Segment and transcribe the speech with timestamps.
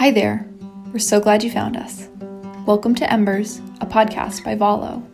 [0.00, 0.48] Hi there.
[0.94, 2.08] We're so glad you found us.
[2.64, 5.06] Welcome to Embers, a podcast by Volo.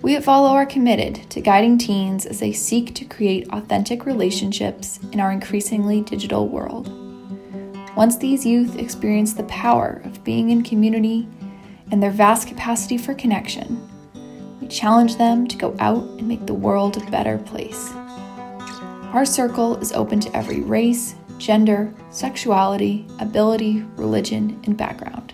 [0.00, 5.00] We at Volo are committed to guiding teens as they seek to create authentic relationships
[5.10, 6.86] in our increasingly digital world.
[7.96, 11.26] Once these youth experience the power of being in community
[11.90, 13.90] and their vast capacity for connection,
[14.60, 17.90] we challenge them to go out and make the world a better place.
[19.12, 25.32] Our circle is open to every race, gender, sexuality, ability, religion, and background.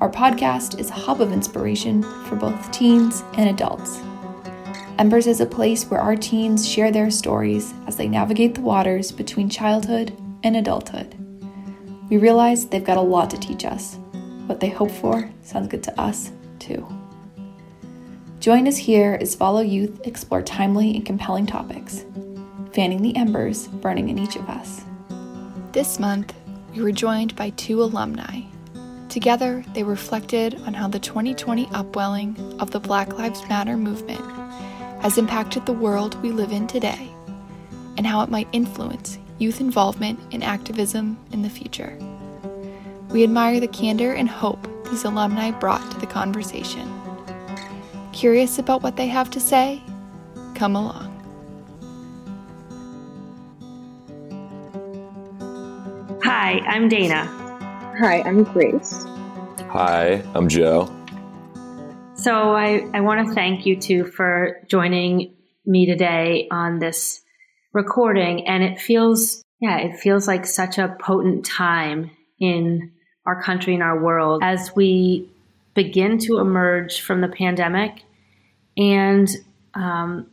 [0.00, 4.00] Our podcast is a hub of inspiration for both teens and adults.
[4.98, 9.12] Embers is a place where our teens share their stories as they navigate the waters
[9.12, 11.14] between childhood and adulthood.
[12.10, 13.96] We realize they've got a lot to teach us.
[14.46, 16.86] What they hope for sounds good to us, too.
[18.40, 22.04] Join us here as Volo Youth explore timely and compelling topics,
[22.72, 24.84] fanning the embers burning in each of us.
[25.78, 26.34] This month,
[26.74, 28.40] we were joined by two alumni.
[29.08, 34.20] Together, they reflected on how the 2020 upwelling of the Black Lives Matter movement
[35.02, 37.08] has impacted the world we live in today
[37.96, 41.96] and how it might influence youth involvement in activism in the future.
[43.10, 46.92] We admire the candor and hope these alumni brought to the conversation.
[48.12, 49.80] Curious about what they have to say?
[50.56, 51.17] Come along.
[56.40, 57.24] Hi, I'm Dana.
[57.98, 59.04] Hi, I'm Grace.
[59.70, 60.88] Hi, I'm Joe.
[62.14, 65.34] So I, I want to thank you two for joining
[65.66, 67.22] me today on this
[67.72, 68.46] recording.
[68.46, 72.92] And it feels, yeah, it feels like such a potent time in
[73.26, 75.28] our country and our world as we
[75.74, 78.04] begin to emerge from the pandemic.
[78.76, 79.28] And
[79.74, 80.30] um,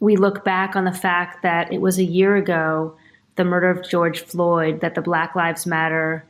[0.00, 2.96] we look back on the fact that it was a year ago
[3.36, 6.24] the murder of George Floyd that the Black Lives Matter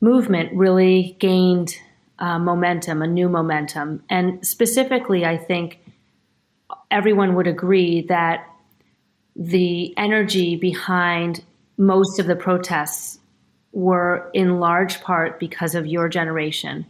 [0.00, 1.76] movement really gained
[2.18, 4.02] uh, momentum, a new momentum.
[4.08, 5.78] And specifically, I think
[6.90, 8.46] everyone would agree that
[9.34, 11.42] the energy behind
[11.78, 13.18] most of the protests
[13.72, 16.84] were in large part because of your generation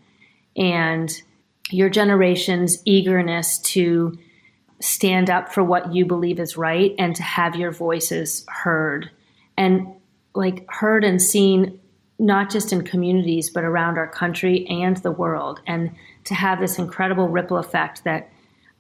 [0.57, 1.23] and
[1.71, 4.19] your generation's eagerness to
[4.81, 9.11] stand up for what you believe is right and to have your voices heard
[9.57, 9.87] and
[10.35, 11.79] like heard and seen
[12.19, 15.91] not just in communities but around our country and the world and
[16.25, 18.31] to have this incredible ripple effect that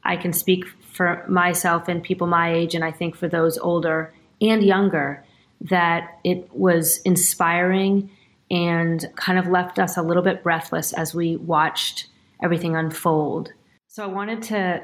[0.04, 4.12] I can speak for myself and people my age and I think for those older
[4.40, 5.24] and younger
[5.62, 8.10] that it was inspiring
[8.50, 12.08] and kind of left us a little bit breathless as we watched
[12.42, 13.52] everything unfold.
[13.86, 14.82] So I wanted to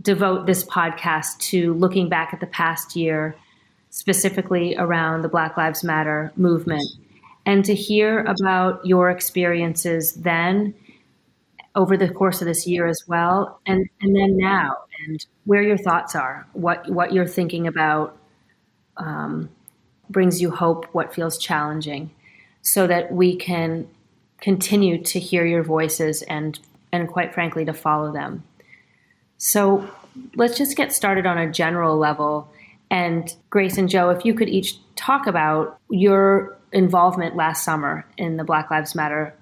[0.00, 3.36] devote this podcast to looking back at the past year
[3.96, 6.86] specifically around the Black Lives Matter movement,
[7.46, 10.74] and to hear about your experiences then
[11.74, 15.78] over the course of this year as well, and, and then now, and where your
[15.78, 18.14] thoughts are, what, what you're thinking about
[18.98, 19.48] um,
[20.10, 22.10] brings you hope, what feels challenging,
[22.60, 23.88] so that we can
[24.42, 26.58] continue to hear your voices and,
[26.92, 28.44] and quite frankly, to follow them.
[29.38, 29.88] So
[30.34, 32.50] let's just get started on a general level
[32.90, 38.36] and Grace and Joe, if you could each talk about your involvement last summer in
[38.36, 39.34] the Black Lives Matter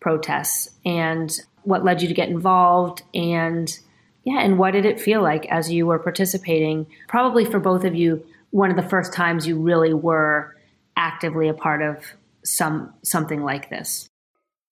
[0.00, 1.32] protests and
[1.62, 3.78] what led you to get involved and
[4.24, 6.86] yeah, and what did it feel like as you were participating?
[7.08, 10.56] Probably for both of you, one of the first times you really were
[10.96, 11.98] actively a part of
[12.42, 14.08] some something like this.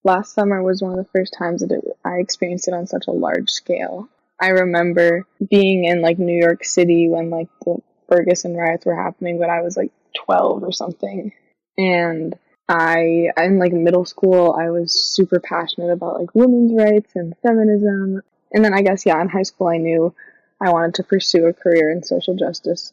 [0.04, 3.06] Last summer was one of the first times that it, I experienced it on such
[3.06, 4.08] a large scale.
[4.40, 7.78] I remember being in like New York City when like the
[8.12, 9.90] Ferguson riots were happening when I was like
[10.26, 11.32] 12 or something.
[11.78, 12.34] And
[12.68, 18.22] I, in like middle school, I was super passionate about like women's rights and feminism.
[18.52, 20.14] And then I guess, yeah, in high school, I knew
[20.60, 22.92] I wanted to pursue a career in social justice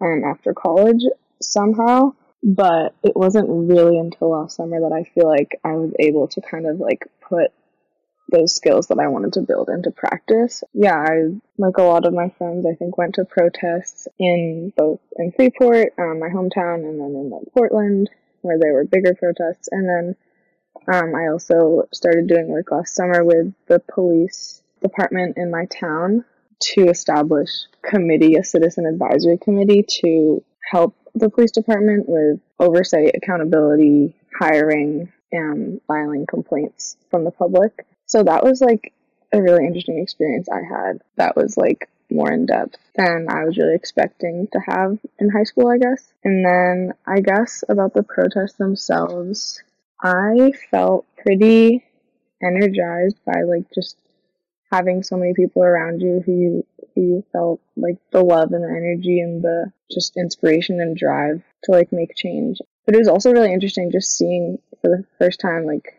[0.00, 1.02] um, after college
[1.42, 2.14] somehow.
[2.42, 6.40] But it wasn't really until last summer that I feel like I was able to
[6.40, 7.52] kind of like put
[8.30, 10.64] those skills that I wanted to build into practice.
[10.72, 15.00] Yeah, I, like a lot of my friends, I think went to protests in both
[15.16, 18.10] in Freeport, um, my hometown, and then in like Portland,
[18.42, 19.68] where there were bigger protests.
[19.70, 20.16] And then
[20.92, 26.24] um, I also started doing work last summer with the police department in my town
[26.60, 27.50] to establish
[27.82, 35.80] committee, a citizen advisory committee to help the police department with oversight, accountability, hiring, and
[35.86, 37.86] filing complaints from the public.
[38.06, 38.92] So that was like
[39.32, 43.56] a really interesting experience I had that was like more in depth than I was
[43.58, 46.12] really expecting to have in high school, I guess.
[46.22, 49.62] And then I guess about the protests themselves,
[50.02, 51.84] I felt pretty
[52.42, 53.96] energized by like just
[54.70, 58.62] having so many people around you who you who you felt like the love and
[58.62, 62.58] the energy and the just inspiration and drive to like make change.
[62.86, 65.98] But it was also really interesting just seeing for the first time like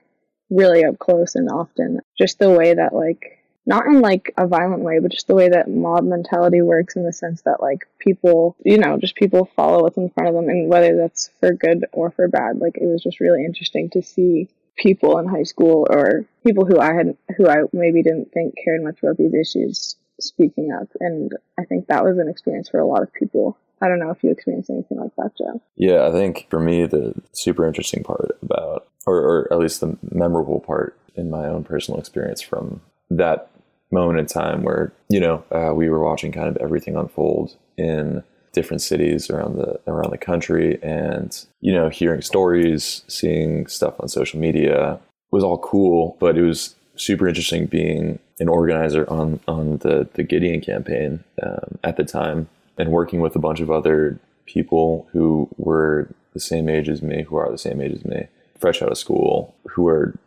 [0.49, 4.83] really up close and often just the way that like not in like a violent
[4.83, 8.55] way, but just the way that mob mentality works in the sense that like people,
[8.63, 11.85] you know, just people follow what's in front of them and whether that's for good
[11.91, 12.59] or for bad.
[12.59, 16.79] Like it was just really interesting to see people in high school or people who
[16.79, 20.89] I had, who I maybe didn't think cared much about these issues speaking up.
[20.99, 23.57] And I think that was an experience for a lot of people.
[23.81, 25.61] I don't know if you experienced anything like that, Joe.
[25.75, 29.97] Yeah, I think for me, the super interesting part about, or, or at least the
[30.11, 33.49] memorable part in my own personal experience from that
[33.91, 38.23] moment in time where you know uh, we were watching kind of everything unfold in
[38.51, 44.07] different cities around the around the country and you know hearing stories seeing stuff on
[44.07, 44.99] social media
[45.31, 50.23] was all cool but it was super interesting being an organizer on on the the
[50.23, 55.49] Gideon campaign um, at the time and working with a bunch of other people who
[55.57, 58.27] were the same age as me who are the same age as me
[58.59, 60.17] fresh out of school who are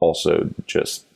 [0.00, 1.06] also just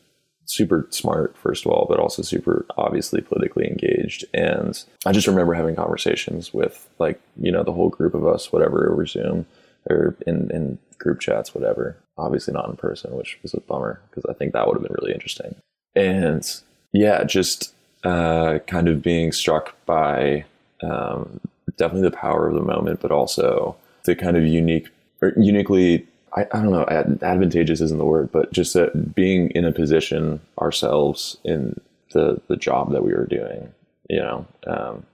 [0.47, 4.25] super smart, first of all, but also super obviously politically engaged.
[4.33, 8.53] And I just remember having conversations with like, you know, the whole group of us,
[8.53, 9.47] whatever, over Zoom
[9.91, 11.97] or in, in group chats, whatever.
[12.17, 14.97] Obviously not in person, which was a bummer because I think that would have been
[15.01, 15.57] really interesting.
[15.95, 16.49] And
[16.93, 17.75] yeah, just
[18.05, 20.45] uh, kind of being struck by
[20.91, 21.41] um,
[21.77, 24.89] definitely the power of the moment, but also the kind of unique,
[25.21, 26.07] or uniquely
[26.37, 30.41] I, I don't know, advantageous isn't the word, but just that being in a position
[30.61, 31.81] ourselves in
[32.13, 33.73] the, the job that we were doing,
[34.09, 35.05] you know, um,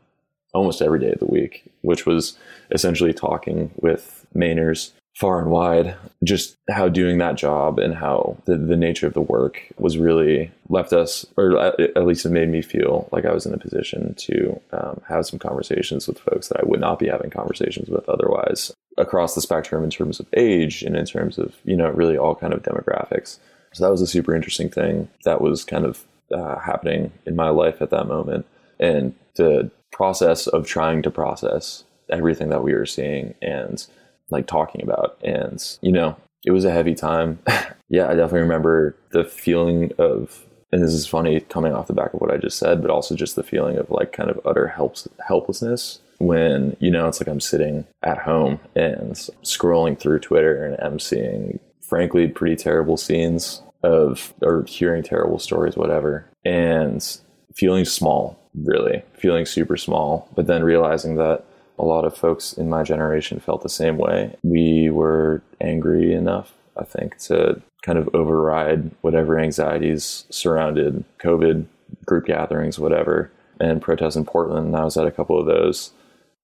[0.52, 2.36] almost every day of the week, which was
[2.72, 5.94] essentially talking with Mainers far and wide,
[6.24, 10.50] just how doing that job and how the, the nature of the work was really
[10.68, 14.14] left us, or at least it made me feel like I was in a position
[14.14, 18.08] to um, have some conversations with folks that I would not be having conversations with
[18.08, 22.16] otherwise across the spectrum in terms of age and in terms of, you know, really
[22.16, 23.38] all kind of demographics.
[23.74, 27.50] So that was a super interesting thing that was kind of uh, happening in my
[27.50, 28.46] life at that moment.
[28.80, 33.86] And the process of trying to process everything that we were seeing and
[34.32, 35.18] like talking about.
[35.22, 37.38] And, you know, it was a heavy time.
[37.88, 42.14] yeah, I definitely remember the feeling of, and this is funny coming off the back
[42.14, 44.68] of what I just said, but also just the feeling of like kind of utter
[44.68, 49.12] helps, helplessness when, you know, it's like I'm sitting at home and
[49.42, 51.58] scrolling through Twitter and I'm seeing,
[51.88, 57.18] frankly, pretty terrible scenes of, or hearing terrible stories, whatever, and
[57.56, 61.44] feeling small, really, feeling super small, but then realizing that
[61.78, 64.36] a lot of folks in my generation felt the same way.
[64.42, 71.66] We were angry enough, I think, to kind of override whatever anxieties surrounded COVID,
[72.06, 73.30] group gatherings, whatever,
[73.60, 74.66] and protests in Portland.
[74.66, 75.92] And I was at a couple of those,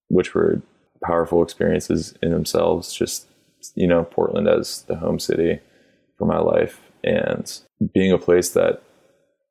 [0.09, 0.63] which were
[1.05, 2.93] powerful experiences in themselves.
[2.93, 3.27] Just,
[3.75, 5.61] you know, Portland as the home city
[6.17, 7.61] for my life and
[7.95, 8.83] being a place that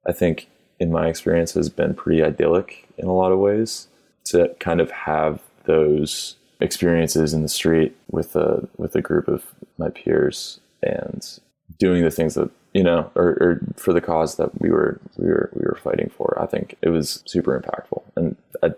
[0.07, 3.87] I think in my experience has been pretty idyllic in a lot of ways
[4.25, 9.45] to kind of have those experiences in the street with a with a group of
[9.77, 11.39] my peers and
[11.79, 15.27] doing the things that you know or, or, for the cause that we were we
[15.27, 16.37] were we were fighting for.
[16.41, 18.03] I think it was super impactful.
[18.15, 18.35] And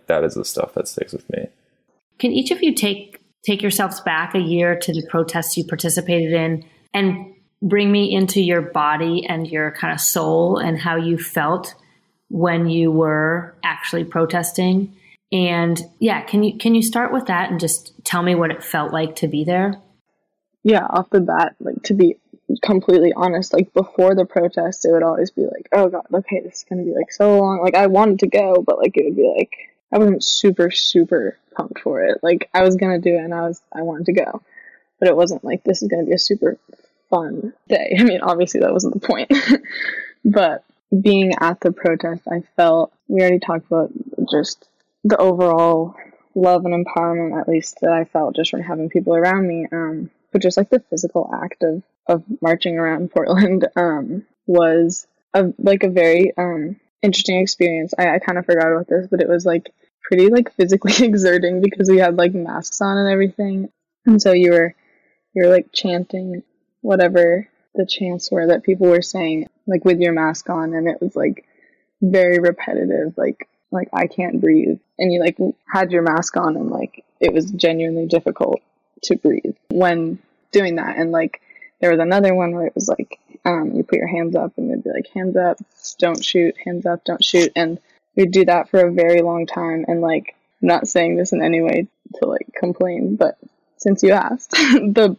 [0.08, 1.48] that is the stuff that sticks with me.
[2.18, 6.34] Can each of you take take yourselves back a year to the protests you participated
[6.34, 11.18] in and bring me into your body and your kind of soul and how you
[11.18, 11.75] felt
[12.30, 14.94] when you were actually protesting
[15.32, 18.64] and yeah, can you can you start with that and just tell me what it
[18.64, 19.80] felt like to be there?
[20.64, 22.18] Yeah, off the bat, like to be
[22.64, 26.58] completely honest, like before the protest, it would always be like, oh god, okay, this
[26.58, 27.62] is gonna be like so long.
[27.62, 29.52] Like I wanted to go, but like it would be like
[29.92, 32.20] I wasn't super super pumped for it.
[32.24, 34.42] Like I was gonna do it, and I was I wanted to go,
[35.00, 36.58] but it wasn't like this is gonna be a super
[37.12, 37.96] fun day.
[38.00, 39.32] I mean, obviously that wasn't the point,
[40.26, 40.64] but
[41.02, 43.92] being at the protest, I felt we already talked about
[44.32, 44.68] just
[45.03, 45.96] the overall
[46.36, 49.68] love and empowerment, at least that I felt just from having people around me.
[49.72, 55.53] Um, but just like the physical act of of marching around Portland um, was a
[55.58, 57.94] like a very um, interesting experience.
[57.98, 61.62] I, I kind of forgot about this, but it was like pretty like physically exerting
[61.62, 63.70] because we had like masks on and everything,
[64.06, 64.75] and so you were
[65.34, 66.44] you were like chanting
[66.82, 71.01] whatever the chants were that people were saying like with your mask on, and it
[71.01, 71.46] was like
[72.01, 75.38] very repetitive, like like I can't breathe and you like
[75.72, 78.62] had your mask on and like it was genuinely difficult
[79.04, 80.20] to breathe when
[80.52, 81.42] doing that and like
[81.80, 84.70] there was another one where it was like, um, you put your hands up and
[84.70, 85.58] they'd be like, hands up,
[85.98, 87.52] don't shoot, hands up, don't shoot.
[87.56, 87.80] And
[88.16, 89.86] we'd do that for a very long time.
[89.88, 93.38] And like, I'm not saying this in any way to like complain, but
[93.78, 95.16] since you asked, the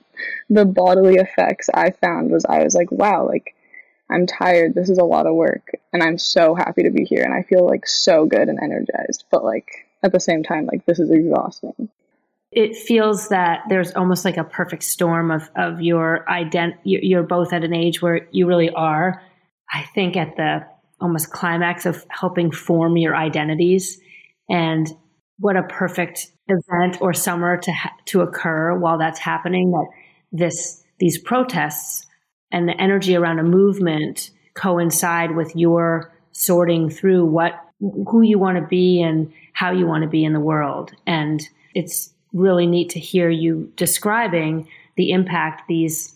[0.51, 3.55] the bodily effects I found was I was like, wow, like
[4.11, 4.75] I'm tired.
[4.75, 7.43] This is a lot of work, and I'm so happy to be here, and I
[7.43, 9.25] feel like so good and energized.
[9.31, 11.89] But like at the same time, like this is exhausting.
[12.51, 16.79] It feels that there's almost like a perfect storm of of your ident.
[16.83, 19.23] You're both at an age where you really are.
[19.73, 20.67] I think at the
[21.01, 24.01] almost climax of helping form your identities,
[24.49, 24.89] and
[25.39, 29.71] what a perfect event or summer to ha- to occur while that's happening.
[29.71, 29.87] That
[30.33, 32.07] this these protests
[32.53, 38.59] and the energy around a movement coincide with your sorting through what who you want
[38.59, 40.93] to be and how you want to be in the world.
[41.07, 41.41] And
[41.75, 46.15] it's really neat to hear you describing the impact these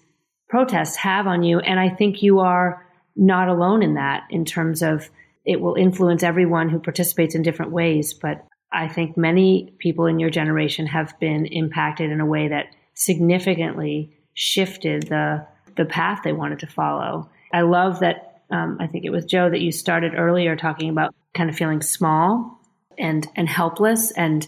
[0.49, 1.59] protests have on you.
[1.61, 2.87] And I think you are
[3.17, 5.09] not alone in that in terms of
[5.45, 8.13] it will influence everyone who participates in different ways.
[8.13, 12.67] But I think many people in your generation have been impacted in a way that
[12.95, 17.31] significantly shifted the the path they wanted to follow.
[17.53, 18.43] I love that.
[18.51, 21.83] Um, I think it was Joe that you started earlier talking about kind of feeling
[21.83, 22.61] small
[22.99, 24.47] and and helpless, and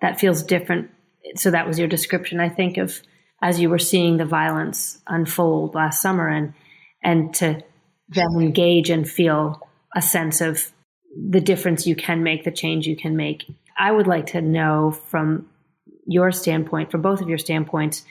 [0.00, 0.90] that feels different.
[1.36, 3.00] So that was your description, I think, of
[3.42, 6.54] as you were seeing the violence unfold last summer, and
[7.02, 7.62] and to
[8.08, 9.60] then engage and feel
[9.94, 10.70] a sense of
[11.30, 13.44] the difference you can make, the change you can make.
[13.76, 15.48] I would like to know from
[16.06, 18.04] your standpoint, from both of your standpoints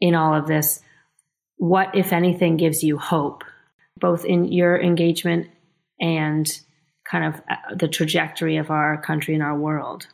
[0.00, 0.80] in all of this,
[1.62, 3.44] what, if anything, gives you hope,
[3.96, 5.46] both in your engagement
[6.00, 6.58] and
[7.04, 10.08] kind of uh, the trajectory of our country and our world?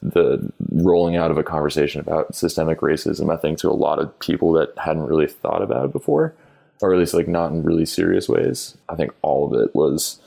[0.00, 4.16] The rolling out of a conversation about systemic racism, I think, to a lot of
[4.20, 6.36] people that hadn't really thought about it before,
[6.80, 8.78] or at least like not in really serious ways.
[8.88, 10.20] I think all of it was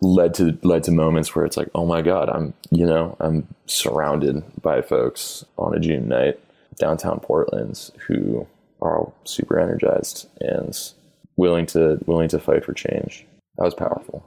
[0.00, 3.48] led to led to moments where it's like, oh my god, I'm you know I'm
[3.66, 6.38] surrounded by folks on a June night
[6.78, 8.46] downtown Portland who
[8.80, 10.76] are all super energized and
[11.36, 13.26] willing to willing to fight for change.
[13.56, 14.24] That was powerful.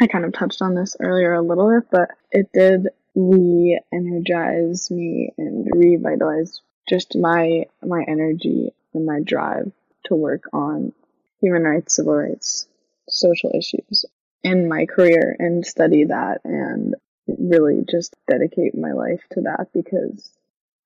[0.00, 5.32] I kind of touched on this earlier a little bit, but it did re-energize me
[5.38, 9.70] and revitalize just my my energy and my drive
[10.06, 10.92] to work on
[11.40, 12.66] human rights, civil rights,
[13.08, 14.04] social issues
[14.42, 16.94] in my career and study that and
[17.26, 20.30] really just dedicate my life to that because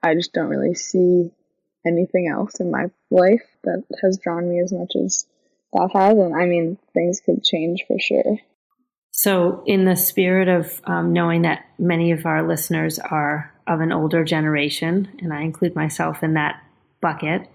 [0.02, 1.30] I just don't really see
[1.86, 5.26] anything else in my life that has drawn me as much as
[5.72, 6.16] that has.
[6.18, 8.38] And I mean, things could change for sure.
[9.10, 13.90] So, in the spirit of um, knowing that many of our listeners are of an
[13.90, 16.62] older generation, and I include myself in that
[17.00, 17.48] bucket,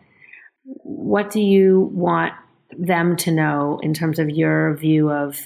[0.64, 2.34] what do you want
[2.78, 5.40] them to know in terms of your view of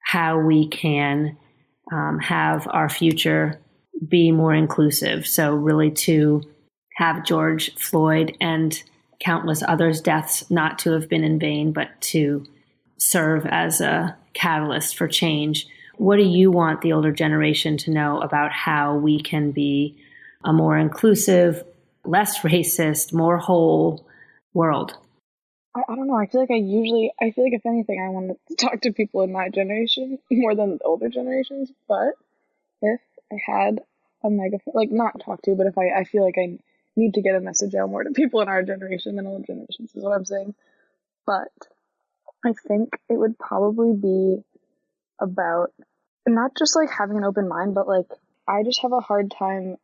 [0.00, 1.36] how we can
[1.92, 3.60] um, have our future
[4.08, 5.26] be more inclusive?
[5.26, 6.42] So, really, to
[6.94, 8.82] have George Floyd and
[9.20, 12.44] countless others' deaths not to have been in vain, but to
[12.98, 15.66] serve as a catalyst for change.
[15.96, 19.96] What do you want the older generation to know about how we can be
[20.44, 21.64] a more inclusive,
[22.04, 24.06] less racist, more whole
[24.54, 24.96] world?
[25.74, 26.16] I, I don't know.
[26.16, 28.92] I feel like I usually, I feel like if anything, I want to talk to
[28.92, 31.70] people in my generation more than the older generations.
[31.88, 32.14] But
[32.80, 33.00] if
[33.32, 33.80] I had
[34.24, 36.58] a megaphone, like not talk to, but if I, I feel like I
[36.96, 39.94] need to get a message out more to people in our generation than old generations,
[39.94, 40.54] is what I'm saying.
[41.26, 41.48] But
[42.44, 44.42] I think it would probably be
[45.20, 45.72] about
[46.26, 48.08] not just like having an open mind, but like
[48.46, 49.76] I just have a hard time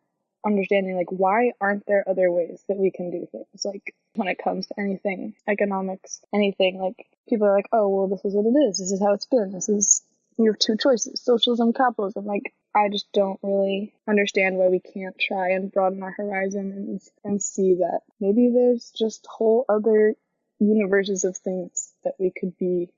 [0.47, 3.65] understanding like why aren't there other ways that we can do things?
[3.65, 8.25] Like when it comes to anything economics anything like people are like oh well this
[8.25, 8.79] is what it is.
[8.79, 9.53] This is how it's been.
[9.53, 10.03] This is
[10.39, 15.19] you have two choices socialism capitalism like I just don't really understand why we can't
[15.19, 20.15] try and broaden our horizon and, and see that maybe there's just whole other
[20.61, 22.91] universes of things that we could be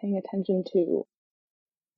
[0.00, 1.06] paying attention to.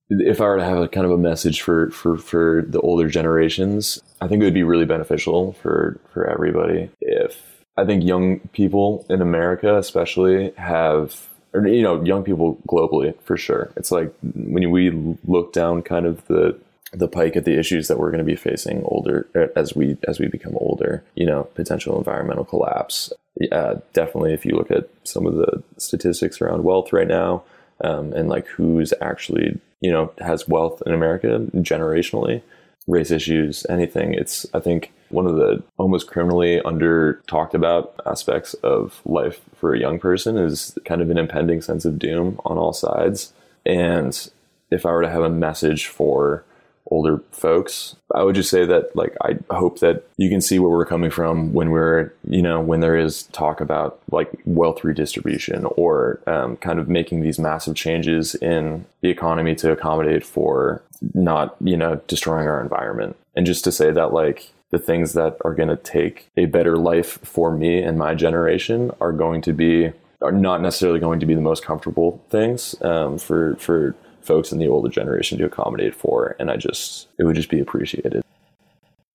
[0.09, 3.07] If I were to have a kind of a message for, for, for the older
[3.09, 8.39] generations, I think it would be really beneficial for, for everybody if I think young
[8.49, 13.71] people in America especially have or you know young people globally for sure.
[13.75, 14.91] It's like when we
[15.25, 16.59] look down kind of the
[16.91, 20.19] the pike at the issues that we're going to be facing older as we as
[20.19, 23.13] we become older you know potential environmental collapse.
[23.39, 27.43] Yeah definitely if you look at some of the statistics around wealth right now
[27.83, 32.41] um, and like who's actually you know has wealth in america generationally
[32.87, 38.53] race issues anything it's i think one of the almost criminally under talked about aspects
[38.55, 42.57] of life for a young person is kind of an impending sense of doom on
[42.57, 43.33] all sides.
[43.65, 44.29] And
[44.71, 46.43] if I were to have a message for
[46.91, 50.71] older folks, I would just say that like I hope that you can see where
[50.71, 55.65] we're coming from when we're you know when there is talk about like wealth redistribution
[55.77, 60.81] or um, kind of making these massive changes in the economy to accommodate for
[61.13, 65.37] not you know destroying our environment and just to say that like the things that
[65.43, 69.53] are going to take a better life for me and my generation are going to
[69.53, 74.51] be are not necessarily going to be the most comfortable things um, for for folks
[74.51, 76.35] in the older generation to accommodate for.
[76.39, 78.21] And I just, it would just be appreciated.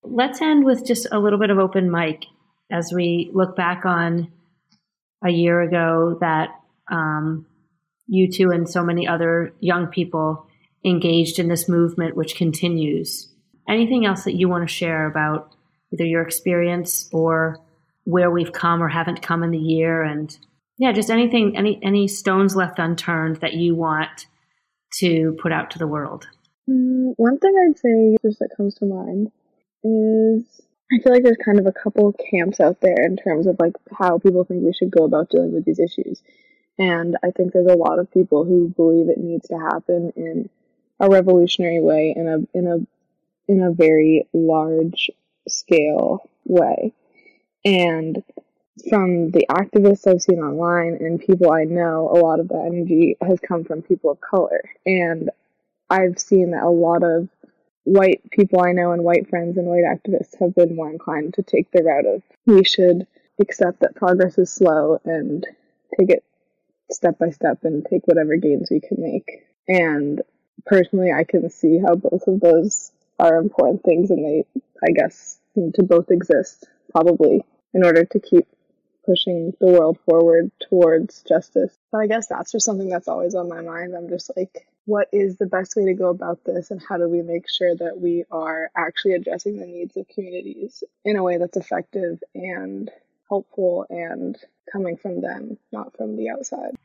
[0.03, 2.25] Let's end with just a little bit of open mic
[2.71, 4.31] as we look back on
[5.23, 6.49] a year ago that
[6.91, 7.45] um,
[8.07, 10.45] you two and so many other young people
[10.83, 13.29] engaged in this movement, which continues.
[13.67, 15.55] Anything else that you want to share about
[15.93, 17.59] either your experience or
[18.03, 20.37] where we've come or haven't come in the year and
[20.77, 24.27] yeah just anything any any stones left unturned that you want
[24.93, 26.27] to put out to the world?
[26.69, 29.31] Mm, one thing I'd say just that comes to mind
[29.83, 33.57] is I feel like there's kind of a couple camps out there in terms of
[33.59, 36.21] like how people think we should go about dealing with these issues.
[36.77, 40.49] And I think there's a lot of people who believe it needs to happen in
[40.99, 42.94] a revolutionary way in a in a
[43.47, 45.11] in a very large
[45.47, 46.93] scale way.
[47.63, 48.23] And
[48.89, 53.17] from the activists I've seen online and people I know, a lot of that energy
[53.21, 54.63] has come from people of color.
[54.85, 55.29] And
[55.89, 57.29] I've seen that a lot of
[57.83, 61.43] white people I know and white friends and white activists have been more inclined to
[61.43, 63.07] take the route of we should
[63.39, 65.45] accept that progress is slow and
[65.97, 66.23] take it
[66.91, 69.45] step by step and take whatever gains we can make.
[69.67, 70.21] And
[70.65, 74.45] personally, I can see how both of those are important things and they,
[74.83, 77.43] I guess, need to both exist probably
[77.73, 78.47] in order to keep
[79.05, 81.77] pushing the world forward towards justice.
[81.91, 83.93] But I guess that's just something that's always on my mind.
[83.95, 87.07] I'm just like, what is the best way to go about this, and how do
[87.09, 91.37] we make sure that we are actually addressing the needs of communities in a way
[91.37, 92.91] that's effective and
[93.27, 94.37] helpful and
[94.71, 96.75] coming from them, not from the outside?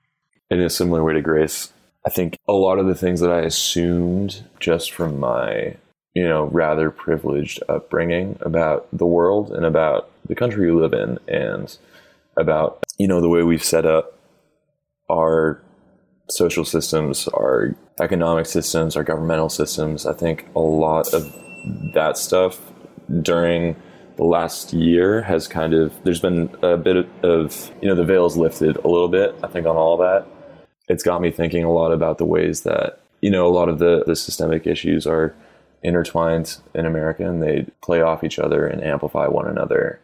[0.51, 1.73] In a similar way to Grace,
[2.07, 5.77] I think a lot of the things that I assumed just from my
[6.15, 11.19] you know, rather privileged upbringing about the world and about the country we live in
[11.29, 11.77] and
[12.37, 14.19] about you know the way we've set up
[15.11, 15.63] our
[16.29, 20.07] social systems, our economic systems, our governmental systems.
[20.07, 21.33] I think a lot of
[21.95, 22.61] that stuff
[23.23, 23.77] during
[24.17, 28.37] the last year has kind of there's been a bit of you know the veil's
[28.37, 29.35] lifted a little bit.
[29.43, 30.27] I think on all that,
[30.89, 33.79] it's got me thinking a lot about the ways that you know a lot of
[33.79, 35.35] the the systemic issues are
[35.83, 40.01] intertwined in America and they play off each other and amplify one another.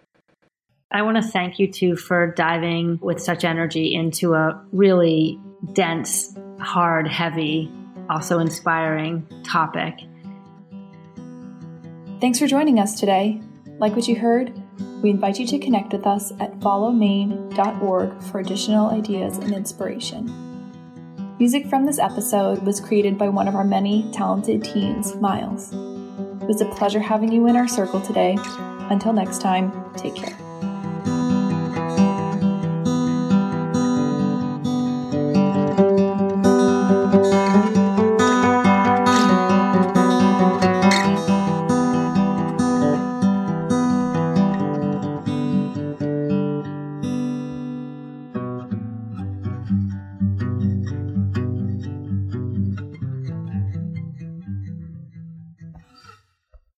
[0.90, 5.38] I want to thank you too for diving with such energy into a really
[5.72, 7.70] dense, hard, heavy,
[8.08, 9.94] also inspiring topic.
[12.20, 13.40] Thanks for joining us today.
[13.78, 14.52] Like what you heard?
[15.02, 20.45] We invite you to connect with us at volomaine.org for additional ideas and inspiration.
[21.38, 25.70] Music from this episode was created by one of our many talented teens, Miles.
[25.70, 28.38] It was a pleasure having you in our circle today.
[28.88, 30.45] Until next time, take care.